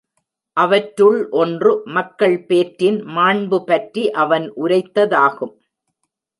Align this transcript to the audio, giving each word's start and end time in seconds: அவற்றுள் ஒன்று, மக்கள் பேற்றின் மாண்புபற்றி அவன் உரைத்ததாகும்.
அவற்றுள் 0.57 1.29
ஒன்று, 1.31 1.81
மக்கள் 1.87 2.37
பேற்றின் 2.45 2.99
மாண்புபற்றி 3.07 4.09
அவன் 4.23 4.53
உரைத்ததாகும். 4.55 5.55